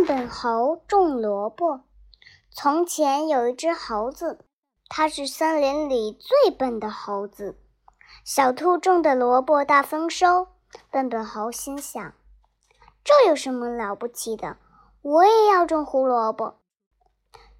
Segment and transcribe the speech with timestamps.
[0.00, 1.82] 笨笨猴种萝卜。
[2.50, 4.46] 从前有一只猴子，
[4.88, 7.58] 它是森林里最笨的猴子。
[8.24, 10.48] 小兔种的萝卜大丰收，
[10.90, 12.14] 笨笨猴心想：
[13.04, 14.56] 这有什么了不起的？
[15.02, 16.60] 我也要种胡萝卜。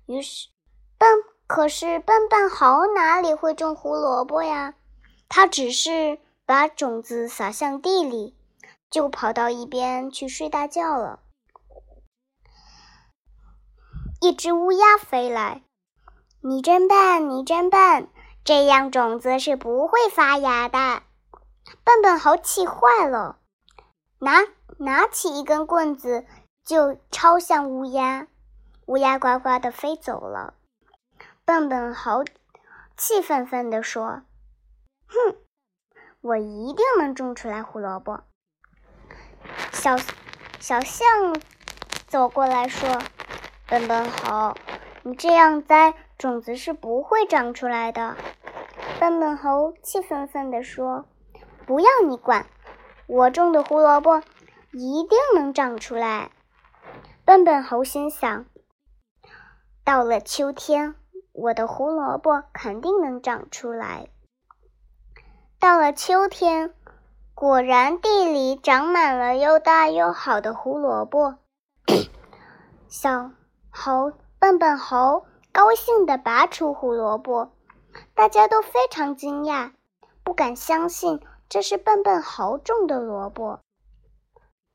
[0.07, 0.49] 于是，
[0.97, 4.75] 笨可是笨笨猴哪里会种胡萝卜呀？
[5.29, 8.35] 他只是把种子撒向地里，
[8.89, 11.21] 就跑到一边去睡大觉了。
[14.23, 15.63] 一只乌鸦飞来，
[16.43, 18.07] 你真笨，你真笨，
[18.45, 21.03] 这样种子是不会发芽的。
[21.85, 23.39] 笨笨猴气坏了，
[24.19, 24.43] 拿
[24.77, 26.27] 拿起一根棍子
[26.63, 28.27] 就抄向乌鸦，
[28.85, 30.53] 乌鸦呱呱的飞走了。
[31.47, 32.23] 笨笨猴
[32.99, 34.21] 气愤愤地说
[35.09, 35.37] ：“哼，
[36.21, 38.25] 我一定能种出来胡萝卜。”
[39.73, 39.97] 小
[40.59, 41.09] 小象
[42.07, 43.01] 走过来说。
[43.71, 44.57] 笨笨猴，
[45.05, 48.17] 你这样栽，种子是不会长出来的。
[48.99, 51.07] 笨笨猴气愤愤地说
[51.69, 52.47] ：“不要你管，
[53.07, 54.25] 我种的胡萝卜
[54.73, 56.33] 一定能长出来。”
[57.25, 58.45] 笨笨猴心想：
[59.85, 60.97] 到了秋天，
[61.33, 64.09] 我的胡萝卜肯定能长出来。
[65.61, 66.75] 到了秋天，
[67.37, 71.37] 果然地里长满了又大又好的胡萝卜。
[72.91, 73.31] 小。
[73.83, 77.51] 猴笨笨猴高兴地拔出胡萝卜，
[78.15, 79.73] 大家都非常惊讶，
[80.23, 83.61] 不敢相信这是笨笨猴种的萝卜。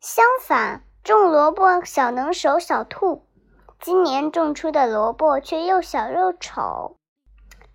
[0.01, 3.27] 相反，种萝卜小能手小兔，
[3.79, 6.97] 今年种出的萝卜却又小又丑，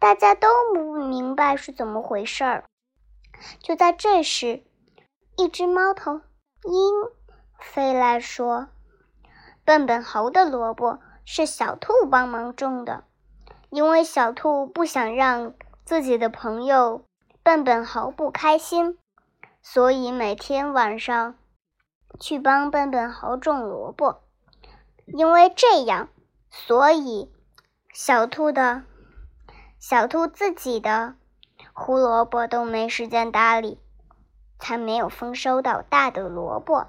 [0.01, 2.64] 大家都不明白是怎么回事儿。
[3.61, 4.64] 就在这时，
[5.36, 6.23] 一只猫头
[6.64, 6.92] 鹰
[7.61, 8.67] 飞来说
[9.64, 10.98] ：“笨笨猴的萝卜。”
[11.33, 13.05] 是小兔帮忙种的，
[13.69, 17.05] 因为小兔不想让自己的朋友
[17.45, 18.98] 笨笨猴不开心，
[19.63, 21.36] 所以每天晚上
[22.18, 24.23] 去帮笨笨猴种萝卜。
[25.07, 26.08] 因为这样，
[26.51, 27.30] 所以
[27.95, 28.83] 小兔的
[29.79, 31.14] 小兔自己的
[31.73, 33.79] 胡萝卜都没时间搭理，
[34.58, 36.89] 才没有丰收到大的萝卜。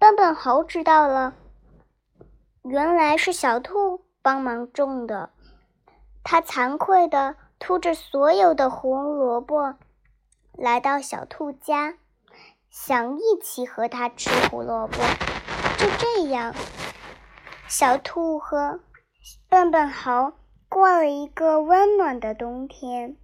[0.00, 1.34] 笨笨猴知道了。
[2.62, 5.30] 原来是小兔帮忙种的，
[6.22, 9.74] 它惭愧地吐着所有的胡萝卜，
[10.52, 11.94] 来到小兔家，
[12.70, 14.98] 想一起和它吃胡萝卜。
[15.78, 16.54] 就这样，
[17.68, 18.80] 小兔和
[19.48, 20.32] 笨笨猴
[20.68, 23.16] 过了一个温暖的冬天。